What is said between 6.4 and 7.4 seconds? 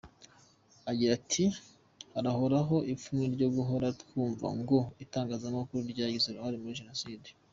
muri Jenoside.